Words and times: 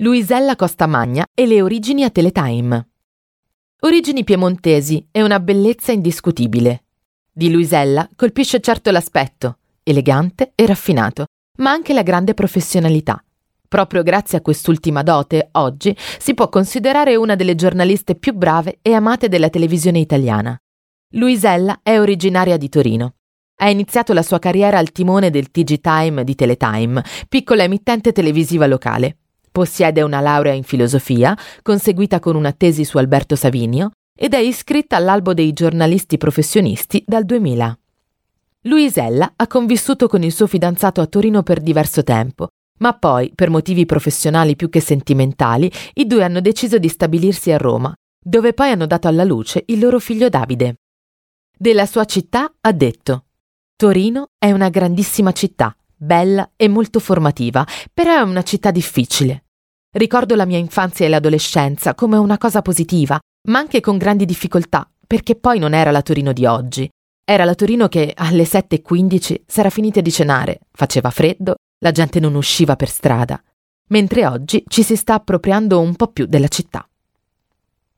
Luisella 0.00 0.56
Costamagna 0.56 1.26
e 1.34 1.46
le 1.46 1.60
origini 1.60 2.04
a 2.04 2.10
Teletime. 2.10 2.88
Origini 3.80 4.24
piemontesi 4.24 5.06
e 5.10 5.22
una 5.22 5.38
bellezza 5.40 5.92
indiscutibile. 5.92 6.84
Di 7.30 7.50
Luisella 7.50 8.08
colpisce 8.16 8.60
certo 8.60 8.90
l'aspetto, 8.90 9.58
elegante 9.82 10.52
e 10.54 10.64
raffinato, 10.64 11.26
ma 11.58 11.72
anche 11.72 11.92
la 11.92 12.00
grande 12.00 12.32
professionalità. 12.32 13.22
Proprio 13.68 14.02
grazie 14.02 14.38
a 14.38 14.40
quest'ultima 14.40 15.02
dote, 15.02 15.50
oggi 15.52 15.94
si 16.18 16.32
può 16.32 16.48
considerare 16.48 17.14
una 17.16 17.34
delle 17.34 17.54
giornaliste 17.54 18.14
più 18.14 18.32
brave 18.32 18.78
e 18.80 18.94
amate 18.94 19.28
della 19.28 19.50
televisione 19.50 19.98
italiana. 19.98 20.58
Luisella 21.10 21.80
è 21.82 22.00
originaria 22.00 22.56
di 22.56 22.70
Torino. 22.70 23.16
Ha 23.56 23.68
iniziato 23.68 24.14
la 24.14 24.22
sua 24.22 24.38
carriera 24.38 24.78
al 24.78 24.92
timone 24.92 25.28
del 25.28 25.50
TG 25.50 25.78
Time 25.78 26.24
di 26.24 26.34
Teletime, 26.34 27.04
piccola 27.28 27.64
emittente 27.64 28.12
televisiva 28.12 28.64
locale. 28.64 29.16
Possiede 29.50 30.02
una 30.02 30.20
laurea 30.20 30.52
in 30.52 30.62
filosofia, 30.62 31.36
conseguita 31.62 32.20
con 32.20 32.36
una 32.36 32.52
tesi 32.52 32.84
su 32.84 32.98
Alberto 32.98 33.34
Savinio, 33.34 33.90
ed 34.16 34.34
è 34.34 34.38
iscritta 34.38 34.96
all'albo 34.96 35.34
dei 35.34 35.52
giornalisti 35.52 36.18
professionisti 36.18 37.02
dal 37.06 37.24
2000. 37.24 37.78
Luisella 38.64 39.32
ha 39.36 39.46
convissuto 39.46 40.06
con 40.06 40.22
il 40.22 40.32
suo 40.32 40.46
fidanzato 40.46 41.00
a 41.00 41.06
Torino 41.06 41.42
per 41.42 41.60
diverso 41.60 42.04
tempo, 42.04 42.48
ma 42.80 42.92
poi, 42.92 43.32
per 43.34 43.48
motivi 43.50 43.86
professionali 43.86 44.56
più 44.56 44.68
che 44.68 44.80
sentimentali, 44.80 45.70
i 45.94 46.06
due 46.06 46.24
hanno 46.24 46.40
deciso 46.40 46.78
di 46.78 46.88
stabilirsi 46.88 47.50
a 47.52 47.56
Roma, 47.56 47.94
dove 48.22 48.52
poi 48.52 48.70
hanno 48.70 48.86
dato 48.86 49.08
alla 49.08 49.24
luce 49.24 49.64
il 49.66 49.78
loro 49.78 49.98
figlio 49.98 50.28
Davide. 50.28 50.76
Della 51.56 51.86
sua 51.86 52.04
città 52.04 52.52
ha 52.60 52.72
detto 52.72 53.24
Torino 53.76 54.28
è 54.38 54.52
una 54.52 54.68
grandissima 54.68 55.32
città, 55.32 55.74
bella 55.96 56.50
e 56.56 56.68
molto 56.68 57.00
formativa, 57.00 57.66
però 57.92 58.18
è 58.18 58.20
una 58.20 58.42
città 58.42 58.70
difficile. 58.70 59.44
Ricordo 59.92 60.36
la 60.36 60.44
mia 60.44 60.58
infanzia 60.58 61.06
e 61.06 61.08
l'adolescenza 61.08 61.96
come 61.96 62.16
una 62.16 62.38
cosa 62.38 62.62
positiva, 62.62 63.18
ma 63.48 63.58
anche 63.58 63.80
con 63.80 63.98
grandi 63.98 64.24
difficoltà, 64.24 64.88
perché 65.04 65.34
poi 65.34 65.58
non 65.58 65.74
era 65.74 65.90
la 65.90 66.02
Torino 66.02 66.32
di 66.32 66.46
oggi. 66.46 66.88
Era 67.24 67.44
la 67.44 67.56
Torino 67.56 67.88
che 67.88 68.12
alle 68.14 68.44
7.15 68.44 69.42
s'era 69.46 69.68
finita 69.68 70.00
di 70.00 70.12
cenare, 70.12 70.60
faceva 70.70 71.10
freddo, 71.10 71.56
la 71.82 71.90
gente 71.90 72.20
non 72.20 72.36
usciva 72.36 72.76
per 72.76 72.88
strada, 72.88 73.42
mentre 73.88 74.26
oggi 74.26 74.62
ci 74.68 74.84
si 74.84 74.94
sta 74.94 75.14
appropriando 75.14 75.80
un 75.80 75.96
po' 75.96 76.12
più 76.12 76.26
della 76.26 76.48
città. 76.48 76.88